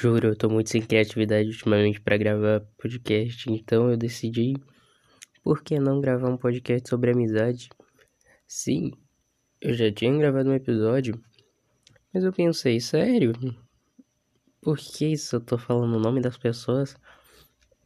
Juro, 0.00 0.28
eu 0.28 0.36
tô 0.36 0.48
muito 0.48 0.70
sem 0.70 0.80
criatividade 0.80 1.48
ultimamente 1.48 2.00
para 2.00 2.16
gravar 2.16 2.60
podcast, 2.80 3.50
então 3.50 3.90
eu 3.90 3.96
decidi 3.96 4.54
por 5.42 5.60
que 5.60 5.80
não 5.80 6.00
gravar 6.00 6.30
um 6.30 6.36
podcast 6.36 6.88
sobre 6.88 7.10
amizade? 7.10 7.68
Sim, 8.46 8.92
eu 9.60 9.74
já 9.74 9.90
tinha 9.90 10.16
gravado 10.16 10.50
um 10.50 10.54
episódio, 10.54 11.20
mas 12.14 12.22
eu 12.22 12.32
pensei, 12.32 12.78
sério? 12.78 13.32
Por 14.62 14.78
que 14.78 15.06
isso 15.06 15.34
eu 15.34 15.40
tô 15.40 15.58
falando 15.58 15.96
o 15.96 16.00
nome 16.00 16.20
das 16.20 16.38
pessoas 16.38 16.94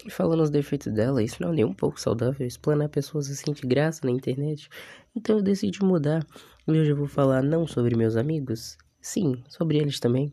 e 0.04 0.10
falando 0.10 0.42
os 0.42 0.50
defeitos 0.50 0.92
dela? 0.92 1.22
Isso 1.22 1.40
não 1.40 1.50
é 1.50 1.54
nem 1.54 1.64
um 1.64 1.72
pouco 1.72 1.98
saudável, 1.98 2.46
explanar 2.46 2.90
pessoas 2.90 3.30
assim 3.30 3.54
de 3.54 3.62
graça 3.62 4.04
na 4.04 4.10
internet. 4.10 4.68
Então 5.16 5.38
eu 5.38 5.42
decidi 5.42 5.82
mudar. 5.82 6.26
E 6.68 6.72
hoje 6.72 6.90
eu 6.90 6.96
vou 6.96 7.08
falar 7.08 7.42
não 7.42 7.66
sobre 7.66 7.96
meus 7.96 8.16
amigos, 8.16 8.76
sim, 9.00 9.42
sobre 9.48 9.78
eles 9.78 9.98
também. 9.98 10.30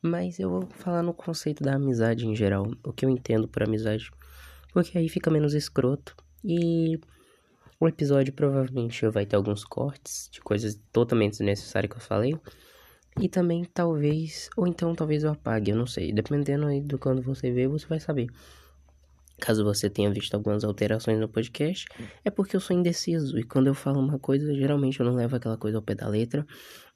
Mas 0.00 0.38
eu 0.38 0.48
vou 0.48 0.66
falar 0.70 1.02
no 1.02 1.12
conceito 1.12 1.62
da 1.62 1.74
amizade 1.74 2.26
em 2.26 2.34
geral, 2.34 2.70
o 2.84 2.92
que 2.92 3.04
eu 3.04 3.10
entendo 3.10 3.48
por 3.48 3.62
amizade. 3.62 4.10
Porque 4.72 4.96
aí 4.96 5.08
fica 5.08 5.30
menos 5.30 5.54
escroto. 5.54 6.14
E 6.44 7.00
o 7.80 7.88
episódio 7.88 8.32
provavelmente 8.32 9.06
vai 9.08 9.26
ter 9.26 9.36
alguns 9.36 9.64
cortes 9.64 10.28
de 10.30 10.40
coisas 10.40 10.80
totalmente 10.92 11.32
desnecessárias 11.32 11.90
que 11.90 11.96
eu 11.96 12.02
falei. 12.02 12.38
E 13.20 13.28
também 13.28 13.64
talvez, 13.64 14.48
ou 14.56 14.66
então 14.66 14.94
talvez 14.94 15.24
eu 15.24 15.32
apague, 15.32 15.72
eu 15.72 15.76
não 15.76 15.86
sei. 15.86 16.12
Dependendo 16.12 16.66
aí 16.66 16.80
do 16.80 16.98
quando 16.98 17.20
você 17.20 17.50
vê, 17.50 17.66
você 17.66 17.86
vai 17.86 17.98
saber. 17.98 18.28
Caso 19.40 19.64
você 19.64 19.88
tenha 19.88 20.10
visto 20.10 20.34
algumas 20.34 20.64
alterações 20.64 21.18
no 21.18 21.28
podcast, 21.28 21.86
é 22.24 22.30
porque 22.30 22.56
eu 22.56 22.60
sou 22.60 22.76
indeciso 22.76 23.38
e 23.38 23.44
quando 23.44 23.68
eu 23.68 23.74
falo 23.74 24.00
uma 24.00 24.18
coisa, 24.18 24.52
geralmente 24.54 24.98
eu 24.98 25.06
não 25.06 25.14
levo 25.14 25.36
aquela 25.36 25.56
coisa 25.56 25.78
ao 25.78 25.82
pé 25.82 25.94
da 25.94 26.08
letra 26.08 26.44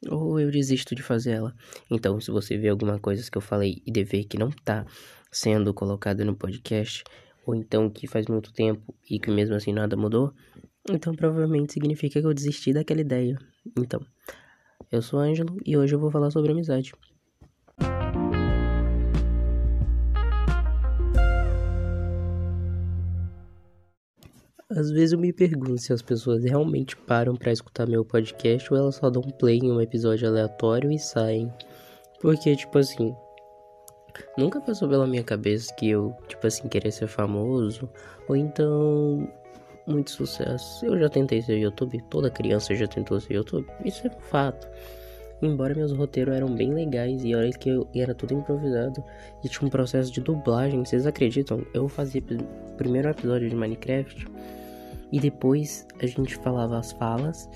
ou 0.09 0.41
eu 0.41 0.51
desisto 0.51 0.95
de 0.95 1.03
fazer 1.03 1.33
ela. 1.33 1.55
Então, 1.91 2.21
se 2.21 2.31
você 2.31 2.59
vê 2.59 2.69
alguma 2.69 2.99
coisa 2.99 3.31
que 3.31 3.39
eu 3.39 3.43
falei 3.43 3.81
e 3.87 3.93
dever 3.93 4.25
que 4.25 4.37
não 4.37 4.51
tá 4.51 4.85
sendo 5.31 5.73
colocado 5.73 6.25
no 6.25 6.35
podcast, 6.35 7.05
ou 7.47 7.55
então 7.55 7.89
que 7.89 8.07
faz 8.07 8.27
muito 8.27 8.53
tempo 8.53 8.95
e 9.09 9.19
que 9.19 9.31
mesmo 9.31 9.55
assim 9.55 9.73
nada 9.73 9.97
mudou, 9.97 10.33
então 10.91 11.15
provavelmente 11.15 11.73
significa 11.73 12.21
que 12.21 12.27
eu 12.27 12.35
desisti 12.35 12.73
daquela 12.73 13.01
ideia. 13.01 13.39
Então, 13.79 14.05
eu 14.91 15.01
sou 15.01 15.21
Ângelo 15.21 15.57
e 15.65 15.77
hoje 15.77 15.95
eu 15.95 16.01
vou 16.01 16.11
falar 16.11 16.31
sobre 16.31 16.51
amizade. 16.51 16.93
Às 24.77 24.91
vezes 24.91 25.13
eu 25.13 25.19
me 25.19 25.33
pergunto 25.33 25.79
se 25.79 25.93
as 25.93 26.01
pessoas 26.01 26.45
realmente 26.45 26.97
param 26.97 27.37
para 27.37 27.53
escutar 27.53 27.87
meu 27.87 28.05
podcast 28.05 28.73
ou 28.73 28.79
elas 28.79 28.95
só 28.95 29.11
dão 29.11 29.23
play 29.23 29.59
em 29.59 29.71
um 29.71 29.81
episódio 29.81 30.27
aleatório 30.27 30.91
e 30.91 30.99
saem. 30.99 31.53
Porque, 32.21 32.57
tipo 32.57 32.79
assim, 32.79 33.15
nunca 34.39 34.61
passou 34.61 34.89
pela 34.89 35.07
minha 35.07 35.23
cabeça 35.23 35.75
que 35.75 35.91
eu, 35.91 36.15
tipo 36.27 36.47
assim, 36.47 36.69
querer 36.69 36.91
ser 36.91 37.07
famoso 37.07 37.89
ou 38.29 38.35
então 38.35 39.29
muito 39.87 40.11
sucesso. 40.11 40.87
Eu 40.87 40.99
já 40.99 41.09
tentei 41.09 41.43
ser 41.43 41.59
YouTube, 41.59 42.03
toda 42.09 42.31
criança 42.31 42.75
já 42.75 42.87
tentou 42.87 43.21
ser 43.21 43.35
YouTube, 43.35 43.67
isso 43.85 44.07
é 44.07 44.11
um 44.11 44.21
fato. 44.21 44.67
Embora 45.43 45.75
meus 45.75 45.93
roteiros 45.93 46.35
eram 46.35 46.55
bem 46.55 46.73
legais 46.73 47.25
e 47.25 47.35
olha 47.35 47.51
que 47.51 47.69
eu 47.69 47.87
era 47.95 48.15
tudo 48.15 48.33
improvisado 48.33 49.05
e 49.45 49.49
tinha 49.49 49.67
um 49.67 49.71
processo 49.71 50.11
de 50.11 50.21
dublagem, 50.21 50.85
vocês 50.85 51.05
acreditam? 51.05 51.67
Eu 51.75 51.89
fazia 51.89 52.23
o 52.23 52.73
primeiro 52.77 53.11
episódio 53.11 53.51
de 53.51 53.57
Minecraft 53.57 54.25
e 55.13 55.21
depois 55.21 55.87
a 56.01 56.07
gente 56.07 56.35
falava 56.37 56.79
as 56.79 56.91
falas, 56.93 57.49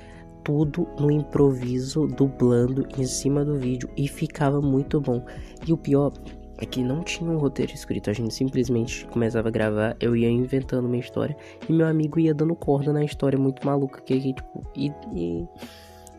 tudo 0.44 0.86
no 1.00 1.10
improviso, 1.10 2.06
dublando 2.06 2.86
em 2.96 3.04
cima 3.04 3.44
do 3.44 3.56
vídeo 3.56 3.88
e 3.96 4.06
ficava 4.06 4.60
muito 4.60 5.00
bom. 5.00 5.24
E 5.66 5.72
o 5.72 5.76
pior 5.76 6.12
é 6.58 6.64
que 6.64 6.82
não 6.82 7.02
tinha 7.02 7.30
um 7.30 7.38
roteiro 7.38 7.72
escrito, 7.72 8.10
a 8.10 8.12
gente 8.12 8.32
simplesmente 8.32 9.06
começava 9.06 9.48
a 9.48 9.50
gravar, 9.50 9.96
eu 10.00 10.14
ia 10.14 10.30
inventando 10.30 10.86
uma 10.86 10.96
história 10.96 11.36
e 11.68 11.72
meu 11.72 11.86
amigo 11.86 12.20
ia 12.20 12.32
dando 12.32 12.54
corda 12.54 12.92
na 12.92 13.04
história 13.04 13.38
muito 13.38 13.66
maluca 13.66 14.00
que, 14.00 14.20
que 14.20 14.32
tipo, 14.34 14.62
e, 14.74 14.92
e, 15.12 15.46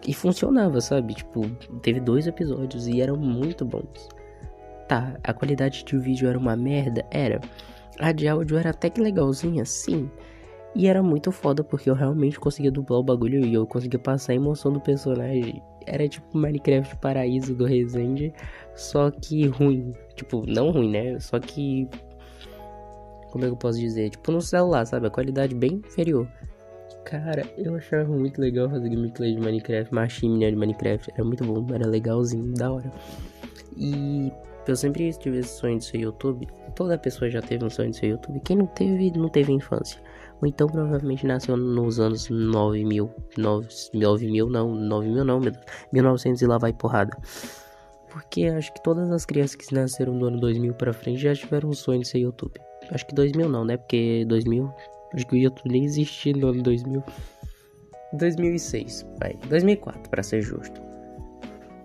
e 0.07 0.13
funcionava, 0.13 0.81
sabe? 0.81 1.13
Tipo, 1.13 1.47
teve 1.81 1.99
dois 1.99 2.27
episódios 2.27 2.87
e 2.87 3.01
eram 3.01 3.15
muito 3.15 3.63
bons. 3.63 4.09
Tá, 4.87 5.17
a 5.23 5.33
qualidade 5.33 5.83
de 5.83 5.97
vídeo 5.97 6.27
era 6.29 6.37
uma 6.37 6.55
merda? 6.55 7.05
Era. 7.11 7.41
A 7.99 8.11
de 8.11 8.27
áudio 8.27 8.57
era 8.57 8.69
até 8.69 8.89
que 8.89 9.01
legalzinha, 9.01 9.65
sim. 9.65 10.09
E 10.77 10.85
era 10.85 11.01
muito 11.01 11.31
foda 11.31 11.63
porque 11.63 11.89
eu 11.89 11.95
realmente 11.95 12.39
conseguia 12.39 12.69
dublar 12.71 12.99
o 12.99 13.03
bagulho 13.03 13.43
e 13.43 13.51
eu 13.51 13.65
conseguia 13.65 13.97
passar 13.97 14.33
a 14.33 14.35
emoção 14.35 14.71
do 14.71 14.79
personagem. 14.79 15.59
Era 15.87 16.07
tipo 16.07 16.37
Minecraft 16.37 16.95
Paraíso 16.97 17.55
do 17.55 17.65
Resende, 17.65 18.31
só 18.75 19.09
que 19.09 19.47
ruim. 19.47 19.91
Tipo, 20.13 20.45
não 20.45 20.69
ruim, 20.69 20.91
né? 20.91 21.19
Só 21.19 21.39
que. 21.39 21.89
Como 23.31 23.43
é 23.43 23.47
que 23.47 23.53
eu 23.53 23.57
posso 23.57 23.79
dizer? 23.79 24.11
Tipo 24.11 24.31
no 24.31 24.39
celular, 24.39 24.85
sabe? 24.85 25.07
A 25.07 25.09
qualidade 25.09 25.55
bem 25.55 25.81
inferior. 25.83 26.27
Cara, 27.05 27.43
eu 27.57 27.75
achava 27.75 28.05
muito 28.15 28.39
legal 28.39 28.69
fazer 28.69 28.87
gameplay 28.87 29.33
de 29.33 29.41
Minecraft, 29.41 29.91
Machine 29.91 30.37
né, 30.37 30.51
de 30.51 30.57
Minecraft. 30.57 31.11
Era 31.11 31.23
muito 31.23 31.43
bom, 31.43 31.65
era 31.73 31.87
legalzinho, 31.87 32.53
da 32.53 32.71
hora. 32.71 32.91
E 33.75 34.31
eu 34.67 34.75
sempre 34.75 35.11
tive 35.13 35.39
esse 35.39 35.57
sonho 35.57 35.79
de 35.79 35.85
ser 35.85 35.97
YouTube. 35.97 36.47
Toda 36.75 36.99
pessoa 36.99 37.31
já 37.31 37.41
teve 37.41 37.65
um 37.65 37.69
sonho 37.69 37.89
de 37.89 37.97
ser 37.97 38.07
YouTube. 38.07 38.39
Quem 38.41 38.57
não 38.57 38.67
teve, 38.67 39.11
não 39.17 39.29
teve 39.29 39.51
infância. 39.51 39.99
Ou 40.41 40.47
então 40.47 40.67
provavelmente 40.67 41.25
nasceu 41.25 41.57
nos 41.57 41.99
anos 41.99 42.29
9000, 42.29 43.09
9, 43.37 44.27
mil 44.27 44.49
não, 44.49 44.73
9000 44.75 45.25
não, 45.25 45.39
meu 45.39 45.51
Deus, 45.51 45.65
1900 45.91 46.41
e 46.41 46.45
lá 46.45 46.57
vai 46.57 46.73
porrada. 46.73 47.17
Porque 48.11 48.45
acho 48.45 48.73
que 48.73 48.83
todas 48.83 49.11
as 49.11 49.25
crianças 49.25 49.55
que 49.55 49.73
nasceram 49.73 50.17
do 50.17 50.25
ano 50.25 50.39
2000 50.39 50.73
pra 50.75 50.93
frente 50.93 51.21
já 51.21 51.33
tiveram 51.33 51.69
um 51.69 51.73
sonho 51.73 52.01
de 52.01 52.07
ser 52.07 52.19
YouTube. 52.19 52.59
Acho 52.91 53.05
que 53.05 53.15
2000 53.15 53.49
não, 53.49 53.65
né? 53.65 53.77
Porque 53.77 54.25
2000, 54.27 54.71
acho 55.13 55.27
que 55.27 55.35
o 55.35 55.37
YouTube 55.37 55.71
nem 55.71 55.85
existia 55.85 56.33
no 56.33 56.47
ano 56.47 56.63
2000. 56.63 57.03
2006, 58.13 59.05
vai, 59.19 59.37
2004 59.49 60.09
para 60.09 60.23
ser 60.23 60.41
justo. 60.41 60.81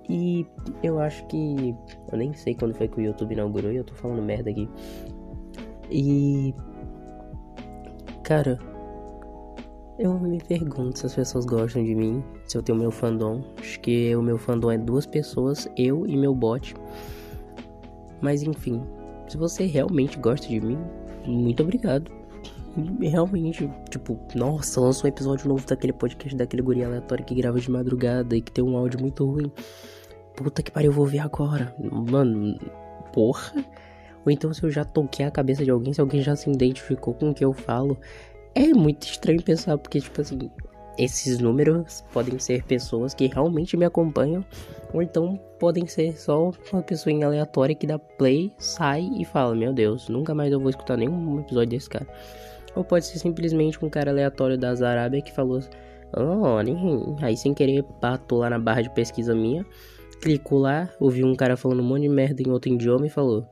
E 0.09 0.47
eu 0.83 0.99
acho 0.99 1.27
que. 1.27 1.75
Eu 2.11 2.19
nem 2.19 2.33
sei 2.35 2.55
quando 2.55 2.75
foi 2.75 2.89
que 2.89 3.01
o 3.01 3.03
YouTube 3.03 3.33
inaugurou 3.33 3.73
e 3.73 3.77
eu 3.77 3.85
tô 3.85 3.95
falando 3.95 4.23
merda 4.23 4.51
aqui. 4.51 4.69
E 5.91 6.55
Cara, 8.25 8.59
eu 9.99 10.19
me 10.19 10.39
pergunto 10.39 10.99
se 10.99 11.07
as 11.07 11.15
pessoas 11.15 11.45
gostam 11.45 11.85
de 11.85 11.95
mim, 11.95 12.25
se 12.47 12.57
eu 12.57 12.63
tenho 12.63 12.79
meu 12.79 12.91
fandom. 12.91 13.43
Acho 13.59 13.79
que 13.81 14.15
o 14.17 14.23
meu 14.23 14.39
fandom 14.39 14.71
é 14.71 14.79
duas 14.79 15.07
pessoas, 15.07 15.69
eu 15.77 16.07
e 16.07 16.17
meu 16.17 16.35
bot. 16.35 16.75
Mas 18.21 18.43
enfim, 18.43 18.83
se 19.29 19.37
você 19.37 19.67
realmente 19.67 20.19
gosta 20.19 20.47
de 20.47 20.61
mim, 20.61 20.79
muito 21.27 21.63
obrigado. 21.63 22.11
Realmente, 23.01 23.71
tipo, 23.91 24.19
nossa, 24.35 24.81
lançou 24.81 25.05
um 25.05 25.09
episódio 25.09 25.49
novo 25.49 25.67
daquele 25.67 25.93
podcast 25.93 26.35
daquele 26.37 26.63
guri 26.63 26.83
aleatório 26.83 27.25
que 27.25 27.35
grava 27.35 27.61
de 27.61 27.71
madrugada 27.71 28.37
e 28.37 28.41
que 28.41 28.51
tem 28.51 28.65
um 28.65 28.77
áudio 28.77 29.01
muito 29.01 29.27
ruim. 29.27 29.53
Puta 30.37 30.63
que 30.63 30.71
pariu, 30.71 30.91
eu 30.91 30.95
vou 30.95 31.05
ver 31.05 31.19
agora. 31.19 31.75
Mano, 31.79 32.59
porra. 33.13 33.53
Ou 34.25 34.33
então 34.33 34.53
se 34.53 34.63
eu 34.63 34.71
já 34.71 34.85
toquei 34.85 35.27
a 35.27 35.31
cabeça 35.31 35.65
de 35.65 35.71
alguém, 35.71 35.93
se 35.93 36.01
alguém 36.01 36.23
já 36.23 36.37
se 36.37 36.51
identificou 36.51 37.15
com 37.15 37.31
o 37.31 37.35
que 37.35 37.45
eu 37.45 37.53
falo. 37.53 37.99
É 38.55 38.69
muito 38.69 39.05
estranho 39.05 39.43
pensar, 39.43 39.79
porque, 39.79 40.01
tipo 40.01 40.21
assim, 40.21 40.51
esses 40.99 41.39
números 41.39 42.05
podem 42.13 42.39
ser 42.39 42.63
pessoas 42.65 43.15
que 43.15 43.27
realmente 43.27 43.77
me 43.77 43.85
acompanham, 43.85 44.45
ou 44.93 45.03
então 45.03 45.41
podem 45.59 45.87
ser 45.87 46.19
só 46.19 46.51
uma 46.73 46.83
pessoa 46.83 47.15
aleatória 47.25 47.75
que 47.75 47.87
dá 47.87 47.99
play, 47.99 48.53
sai 48.59 49.11
e 49.19 49.25
fala: 49.25 49.55
Meu 49.55 49.73
Deus, 49.73 50.09
nunca 50.09 50.35
mais 50.35 50.53
eu 50.53 50.61
vou 50.61 50.71
escutar 50.71 50.97
nenhum 50.97 51.41
episódio 51.41 51.71
desse 51.71 51.89
cara. 51.89 52.07
Ou 52.75 52.85
pode 52.85 53.07
ser 53.07 53.19
simplesmente 53.19 53.83
um 53.85 53.89
cara 53.89 54.11
aleatório 54.11 54.59
da 54.59 54.71
Arábia 54.71 55.23
que 55.23 55.33
falou: 55.33 55.61
Oh, 56.15 56.57
aí 57.25 57.37
sem 57.37 57.55
querer 57.55 57.83
patou 58.01 58.41
lá 58.41 58.51
na 58.51 58.59
barra 58.59 58.83
de 58.83 58.91
pesquisa 58.91 59.35
minha, 59.35 59.65
clicou 60.21 60.59
lá, 60.59 60.91
ouviu 61.01 61.27
um 61.27 61.35
cara 61.35 61.57
falando 61.57 61.81
um 61.81 61.87
monte 61.87 62.03
de 62.03 62.09
merda 62.11 62.43
em 62.43 62.51
outro 62.51 62.71
idioma 62.71 63.07
e 63.07 63.11
falou: 63.11 63.47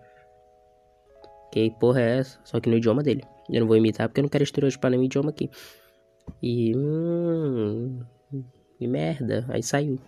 que 1.53 1.71
porra 1.79 2.01
é 2.01 2.19
essa? 2.19 2.41
Só 2.45 2.61
que 2.61 2.69
no 2.69 2.77
idioma 2.77 3.03
dele. 3.03 3.25
Eu 3.49 3.61
não 3.61 3.67
vou 3.67 3.77
imitar 3.77 4.09
porque 4.09 4.21
eu 4.21 4.23
não 4.23 4.29
quero 4.29 4.45
estereotipar 4.45 4.91
nenhum 4.91 5.05
idioma 5.05 5.31
aqui. 5.31 5.51
E. 6.43 6.75
Hum. 6.77 8.01
Que 8.79 8.87
merda. 8.87 9.45
Aí 9.49 9.63
saiu. 9.63 9.99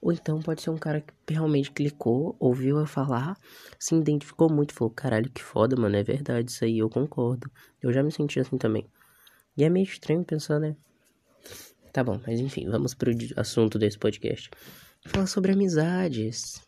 Ou 0.00 0.12
então 0.12 0.40
pode 0.40 0.62
ser 0.62 0.70
um 0.70 0.78
cara 0.78 1.00
que 1.00 1.34
realmente 1.34 1.70
clicou, 1.72 2.36
ouviu 2.38 2.78
eu 2.78 2.86
falar, 2.86 3.36
se 3.78 3.94
identificou 3.94 4.48
muito, 4.48 4.72
falou: 4.72 4.90
caralho, 4.90 5.30
que 5.30 5.42
foda, 5.42 5.74
mano, 5.74 5.96
é 5.96 6.02
verdade 6.02 6.50
isso 6.50 6.64
aí, 6.64 6.78
eu 6.78 6.88
concordo. 6.88 7.50
Eu 7.82 7.92
já 7.92 8.02
me 8.02 8.12
senti 8.12 8.38
assim 8.38 8.56
também. 8.56 8.86
E 9.56 9.64
é 9.64 9.68
meio 9.68 9.84
estranho 9.84 10.24
pensar, 10.24 10.60
né? 10.60 10.76
Tá 11.92 12.04
bom, 12.04 12.20
mas 12.26 12.38
enfim, 12.40 12.68
vamos 12.68 12.94
pro 12.94 13.10
assunto 13.36 13.78
desse 13.78 13.98
podcast. 13.98 14.50
Falar 15.06 15.26
sobre 15.26 15.52
amizades. 15.52 16.62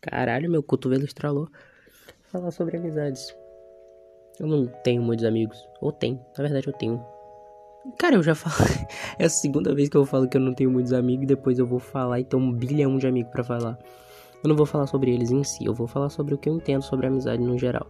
Caralho, 0.00 0.50
meu 0.50 0.62
cotovelo 0.62 1.04
estralou 1.04 1.48
falar 2.32 2.50
sobre 2.50 2.78
amizades. 2.78 3.36
Eu 4.40 4.46
não 4.46 4.66
tenho 4.66 5.02
muitos 5.02 5.24
amigos. 5.24 5.68
Ou 5.80 5.92
tenho, 5.92 6.18
na 6.36 6.42
verdade 6.42 6.66
eu 6.66 6.72
tenho. 6.72 7.04
Cara, 7.98 8.16
eu 8.16 8.22
já 8.22 8.34
falo. 8.34 8.68
é 9.18 9.26
a 9.26 9.28
segunda 9.28 9.74
vez 9.74 9.88
que 9.88 9.96
eu 9.96 10.06
falo 10.06 10.26
que 10.26 10.36
eu 10.36 10.40
não 10.40 10.54
tenho 10.54 10.70
muitos 10.70 10.92
amigos 10.92 11.26
depois 11.26 11.58
eu 11.58 11.66
vou 11.66 11.78
falar 11.78 12.20
e 12.20 12.24
tenho 12.24 12.42
um 12.42 12.52
bilhão 12.52 12.96
de 12.96 13.06
amigos 13.06 13.30
para 13.30 13.44
falar. 13.44 13.78
Eu 14.42 14.48
não 14.48 14.56
vou 14.56 14.66
falar 14.66 14.86
sobre 14.86 15.12
eles 15.12 15.30
em 15.30 15.44
si, 15.44 15.64
eu 15.64 15.74
vou 15.74 15.86
falar 15.86 16.08
sobre 16.08 16.34
o 16.34 16.38
que 16.38 16.48
eu 16.48 16.56
entendo 16.56 16.82
sobre 16.82 17.06
amizade 17.06 17.42
no 17.42 17.56
geral. 17.58 17.86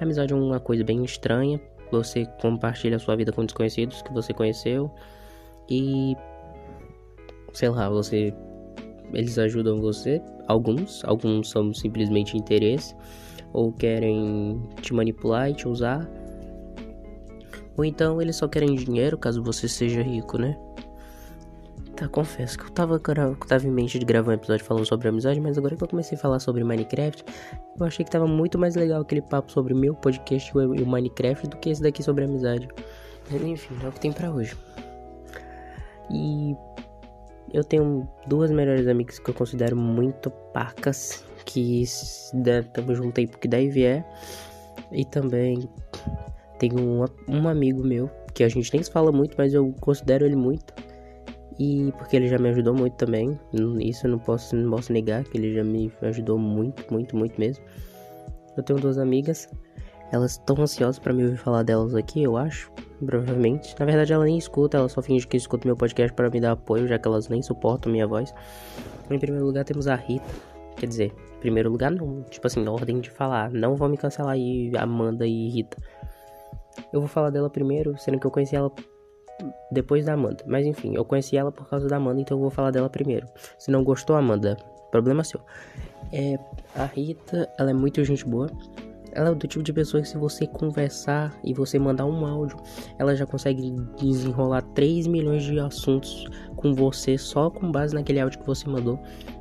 A 0.00 0.04
amizade 0.04 0.32
é 0.32 0.36
uma 0.36 0.58
coisa 0.58 0.82
bem 0.82 1.04
estranha. 1.04 1.60
Você 1.92 2.26
compartilha 2.40 2.96
a 2.96 2.98
sua 2.98 3.14
vida 3.14 3.32
com 3.32 3.44
desconhecidos 3.44 4.00
que 4.00 4.12
você 4.12 4.32
conheceu 4.32 4.90
e 5.68 6.16
sei 7.52 7.68
lá, 7.68 7.88
você 7.90 8.34
eles 9.12 9.38
ajudam 9.38 9.78
você, 9.78 10.22
alguns, 10.48 11.04
alguns 11.04 11.50
são 11.50 11.74
simplesmente 11.74 12.34
interesse 12.34 12.96
ou 13.52 13.72
querem 13.72 14.62
te 14.80 14.92
manipular 14.94 15.50
e 15.50 15.54
te 15.54 15.68
usar. 15.68 16.08
Ou 17.76 17.84
então 17.84 18.20
eles 18.20 18.36
só 18.36 18.48
querem 18.48 18.74
dinheiro 18.74 19.16
caso 19.16 19.42
você 19.42 19.68
seja 19.68 20.02
rico, 20.02 20.38
né? 20.38 20.56
Tá, 21.96 22.08
confesso 22.08 22.58
que 22.58 22.64
eu 22.64 22.70
tava, 22.70 22.94
eu 22.94 23.36
tava 23.46 23.66
em 23.66 23.70
mente 23.70 23.98
de 23.98 24.04
gravar 24.04 24.32
um 24.32 24.34
episódio 24.34 24.64
falando 24.64 24.86
sobre 24.86 25.08
amizade, 25.08 25.40
mas 25.40 25.58
agora 25.58 25.76
que 25.76 25.84
eu 25.84 25.88
comecei 25.88 26.16
a 26.16 26.20
falar 26.20 26.38
sobre 26.38 26.64
Minecraft, 26.64 27.24
eu 27.78 27.86
achei 27.86 28.04
que 28.04 28.10
tava 28.10 28.26
muito 28.26 28.58
mais 28.58 28.74
legal 28.74 29.02
aquele 29.02 29.20
papo 29.20 29.52
sobre 29.52 29.74
meu 29.74 29.94
podcast 29.94 30.50
e 30.54 30.82
o 30.82 30.86
Minecraft 30.86 31.48
do 31.48 31.56
que 31.58 31.70
esse 31.70 31.82
daqui 31.82 32.02
sobre 32.02 32.24
amizade. 32.24 32.68
Mas 33.30 33.42
enfim, 33.42 33.76
é 33.84 33.88
o 33.88 33.92
que 33.92 34.00
tem 34.00 34.12
para 34.12 34.30
hoje. 34.30 34.56
E 36.10 36.56
eu 37.52 37.62
tenho 37.62 38.08
duas 38.26 38.50
melhores 38.50 38.88
amigas 38.88 39.18
que 39.18 39.30
eu 39.30 39.34
considero 39.34 39.76
muito 39.76 40.30
pacas, 40.52 41.24
que 41.44 41.82
estamos 41.82 42.96
juntos 42.96 43.18
aí 43.18 43.26
porque 43.26 43.48
daí 43.48 43.68
vier. 43.68 44.04
E 44.90 45.04
também 45.04 45.68
tenho 46.58 46.78
um, 46.78 47.04
um 47.28 47.48
amigo 47.48 47.82
meu, 47.82 48.10
que 48.34 48.44
a 48.44 48.48
gente 48.48 48.72
nem 48.72 48.82
se 48.82 48.90
fala 48.90 49.10
muito, 49.10 49.34
mas 49.36 49.54
eu 49.54 49.74
considero 49.80 50.24
ele 50.24 50.36
muito 50.36 50.72
e 51.58 51.92
porque 51.98 52.16
ele 52.16 52.28
já 52.28 52.38
me 52.38 52.48
ajudou 52.50 52.74
muito 52.74 52.94
também. 52.94 53.38
Isso 53.80 54.06
eu 54.06 54.10
não 54.10 54.18
posso, 54.18 54.56
não 54.56 54.70
posso 54.70 54.92
negar, 54.92 55.24
que 55.24 55.36
ele 55.36 55.54
já 55.54 55.64
me 55.64 55.92
ajudou 56.02 56.38
muito, 56.38 56.84
muito, 56.92 57.16
muito 57.16 57.38
mesmo. 57.38 57.64
Eu 58.56 58.62
tenho 58.62 58.80
duas 58.80 58.98
amigas. 58.98 59.48
Elas 60.10 60.32
estão 60.32 60.56
ansiosas 60.60 60.98
para 60.98 61.12
me 61.12 61.24
ouvir 61.24 61.36
falar 61.36 61.62
delas 61.62 61.94
aqui, 61.94 62.22
eu 62.22 62.36
acho. 62.36 62.70
Provavelmente. 63.04 63.74
Na 63.78 63.86
verdade, 63.86 64.12
ela 64.12 64.24
nem 64.24 64.38
escuta, 64.38 64.76
ela 64.76 64.88
só 64.88 65.00
finge 65.00 65.26
que 65.26 65.36
escuta 65.36 65.66
meu 65.66 65.76
podcast 65.76 66.14
para 66.14 66.28
me 66.28 66.40
dar 66.40 66.52
apoio, 66.52 66.86
já 66.86 66.98
que 66.98 67.08
elas 67.08 67.28
nem 67.28 67.42
suportam 67.42 67.90
minha 67.90 68.06
voz. 68.06 68.34
Em 69.10 69.18
primeiro 69.18 69.46
lugar, 69.46 69.64
temos 69.64 69.86
a 69.86 69.94
Rita. 69.94 70.51
Quer 70.76 70.86
dizer, 70.86 71.12
em 71.36 71.40
primeiro 71.40 71.70
lugar, 71.70 71.90
não. 71.90 72.22
Tipo 72.24 72.46
assim, 72.46 72.66
ordem 72.66 73.00
de 73.00 73.10
falar. 73.10 73.50
Não 73.50 73.76
vão 73.76 73.88
me 73.88 73.96
cancelar 73.96 74.32
aí, 74.32 74.72
Amanda 74.76 75.26
e 75.26 75.48
Rita. 75.48 75.76
Eu 76.92 77.00
vou 77.00 77.08
falar 77.08 77.30
dela 77.30 77.50
primeiro, 77.50 77.96
sendo 77.98 78.18
que 78.18 78.26
eu 78.26 78.30
conheci 78.30 78.56
ela 78.56 78.72
depois 79.70 80.04
da 80.04 80.14
Amanda. 80.14 80.44
Mas 80.46 80.66
enfim, 80.66 80.94
eu 80.94 81.04
conheci 81.04 81.36
ela 81.36 81.50
por 81.50 81.68
causa 81.68 81.88
da 81.88 81.96
Amanda, 81.96 82.20
então 82.20 82.36
eu 82.36 82.40
vou 82.40 82.50
falar 82.50 82.70
dela 82.70 82.88
primeiro. 82.88 83.26
Se 83.58 83.70
não 83.70 83.82
gostou, 83.84 84.16
Amanda, 84.16 84.56
problema 84.90 85.24
seu. 85.24 85.40
É, 86.12 86.38
a 86.74 86.84
Rita, 86.84 87.48
ela 87.58 87.70
é 87.70 87.74
muito 87.74 88.02
gente 88.04 88.24
boa. 88.24 88.48
Ela 89.14 89.30
é 89.30 89.34
do 89.34 89.46
tipo 89.46 89.62
de 89.62 89.72
pessoa 89.72 90.02
que 90.02 90.08
se 90.08 90.16
você 90.16 90.46
conversar 90.46 91.38
e 91.44 91.52
você 91.52 91.78
mandar 91.78 92.06
um 92.06 92.24
áudio, 92.24 92.56
ela 92.98 93.14
já 93.14 93.26
consegue 93.26 93.70
desenrolar 93.98 94.62
3 94.74 95.06
milhões 95.06 95.42
de 95.42 95.58
assuntos 95.60 96.26
com 96.62 96.72
você 96.72 97.18
só 97.18 97.50
com 97.50 97.70
base 97.70 97.92
naquele 97.92 98.20
áudio 98.20 98.38
que 98.38 98.46
você 98.46 98.68
mandou. 98.68 98.98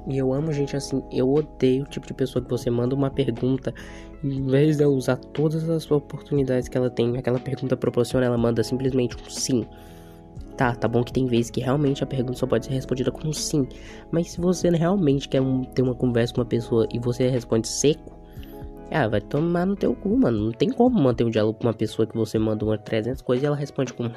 E 0.07 0.17
eu 0.17 0.33
amo 0.33 0.51
gente 0.51 0.75
assim, 0.75 1.03
eu 1.11 1.31
odeio 1.31 1.83
o 1.83 1.87
tipo 1.87 2.07
de 2.07 2.13
pessoa 2.13 2.43
que 2.43 2.49
você 2.49 2.69
manda 2.69 2.95
uma 2.95 3.11
pergunta, 3.11 3.73
em 4.23 4.45
vez 4.47 4.77
de 4.77 4.85
usar 4.85 5.17
todas 5.17 5.69
as 5.69 5.89
oportunidades 5.89 6.67
que 6.67 6.77
ela 6.77 6.89
tem, 6.89 7.15
aquela 7.17 7.39
pergunta 7.39 7.77
proporciona, 7.77 8.25
ela 8.25 8.37
manda 8.37 8.63
simplesmente 8.63 9.15
um 9.15 9.29
sim. 9.29 9.65
Tá, 10.57 10.75
tá 10.75 10.87
bom 10.87 11.03
que 11.03 11.13
tem 11.13 11.25
vezes 11.27 11.49
que 11.49 11.61
realmente 11.61 12.03
a 12.03 12.07
pergunta 12.07 12.37
só 12.37 12.45
pode 12.45 12.65
ser 12.65 12.73
respondida 12.73 13.11
com 13.11 13.27
um 13.27 13.33
sim. 13.33 13.67
Mas 14.11 14.31
se 14.31 14.41
você 14.41 14.69
realmente 14.69 15.29
quer 15.29 15.41
um, 15.41 15.63
ter 15.63 15.81
uma 15.81 15.95
conversa 15.95 16.33
com 16.33 16.41
uma 16.41 16.47
pessoa 16.47 16.87
e 16.91 16.99
você 16.99 17.29
responde 17.29 17.67
seco, 17.67 18.19
ah, 18.91 19.07
vai 19.07 19.21
tomar 19.21 19.65
no 19.65 19.75
teu 19.75 19.95
cu, 19.95 20.17
mano. 20.17 20.45
Não 20.45 20.51
tem 20.51 20.69
como 20.69 21.01
manter 21.01 21.23
um 21.23 21.29
diálogo 21.29 21.57
com 21.57 21.67
uma 21.67 21.73
pessoa 21.73 22.05
que 22.05 22.15
você 22.15 22.37
manda 22.37 22.65
uma 22.65 22.77
300 22.77 23.21
coisas 23.21 23.43
e 23.43 23.45
ela 23.45 23.55
responde 23.55 23.93
com 23.93 24.11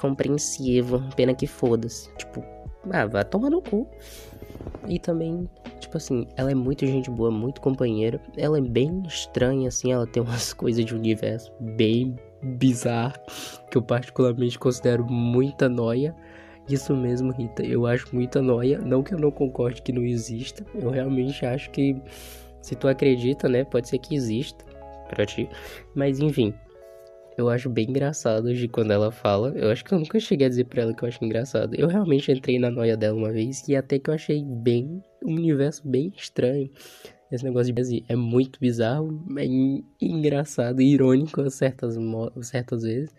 compreensivo, 0.00 1.02
pena 1.14 1.34
que 1.34 1.46
foda-se. 1.46 2.12
Tipo, 2.16 2.42
ah, 2.90 3.06
vai 3.06 3.24
tomar 3.24 3.50
no 3.50 3.60
cu. 3.60 3.86
E 4.88 4.98
também, 4.98 5.48
tipo 5.78 5.96
assim, 5.96 6.26
ela 6.36 6.50
é 6.50 6.54
muito 6.54 6.86
gente 6.86 7.10
boa, 7.10 7.30
muito 7.30 7.60
companheira. 7.60 8.20
Ela 8.36 8.58
é 8.58 8.60
bem 8.60 9.02
estranha, 9.06 9.68
assim, 9.68 9.92
ela 9.92 10.06
tem 10.06 10.22
umas 10.22 10.52
coisas 10.54 10.84
de 10.84 10.94
universo 10.94 11.52
bem 11.60 12.16
bizarro 12.42 13.14
que 13.70 13.76
eu 13.76 13.82
particularmente 13.82 14.58
considero 14.58 15.04
muita 15.04 15.68
noia. 15.68 16.14
Isso 16.68 16.94
mesmo, 16.94 17.32
Rita, 17.32 17.62
eu 17.64 17.86
acho 17.86 18.14
muita 18.14 18.40
noia. 18.40 18.78
Não 18.78 19.02
que 19.02 19.14
eu 19.14 19.18
não 19.18 19.30
concorde 19.30 19.82
que 19.82 19.92
não 19.92 20.04
exista, 20.04 20.64
eu 20.74 20.90
realmente 20.90 21.44
acho 21.44 21.70
que 21.70 22.00
se 22.60 22.74
tu 22.74 22.88
acredita, 22.88 23.48
né? 23.48 23.64
Pode 23.64 23.88
ser 23.88 23.98
que 23.98 24.14
exista 24.14 24.64
pra 25.08 25.26
ti. 25.26 25.48
Mas 25.94 26.20
enfim. 26.20 26.54
Eu 27.40 27.48
acho 27.48 27.70
bem 27.70 27.88
engraçado 27.88 28.52
de 28.52 28.68
quando 28.68 28.90
ela 28.90 29.10
fala. 29.10 29.48
Eu 29.56 29.70
acho 29.70 29.82
que 29.82 29.94
eu 29.94 29.98
nunca 29.98 30.20
cheguei 30.20 30.46
a 30.46 30.50
dizer 30.50 30.64
pra 30.64 30.82
ela 30.82 30.94
que 30.94 31.02
eu 31.02 31.08
acho 31.08 31.24
engraçado. 31.24 31.74
Eu 31.74 31.88
realmente 31.88 32.30
entrei 32.30 32.58
na 32.58 32.70
noia 32.70 32.98
dela 32.98 33.16
uma 33.16 33.32
vez 33.32 33.66
e 33.66 33.74
até 33.74 33.98
que 33.98 34.10
eu 34.10 34.14
achei 34.14 34.44
bem. 34.44 35.02
Um 35.24 35.36
universo 35.36 35.88
bem 35.88 36.12
estranho. 36.14 36.70
Esse 37.32 37.42
negócio 37.42 37.72
de 37.72 38.04
é 38.06 38.14
muito 38.14 38.60
bizarro, 38.60 39.24
é 39.38 39.46
engraçado 40.04 40.82
e 40.82 40.92
irônico 40.92 41.48
certas, 41.48 41.96
certas 42.42 42.82
vezes. 42.82 43.10